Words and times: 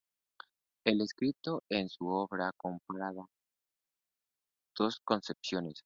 El 0.83 0.99
escritor 1.01 1.61
en 1.69 1.87
su 1.87 2.07
obra 2.07 2.51
compara 2.57 3.11
dos 4.75 4.99
concepciones. 5.03 5.79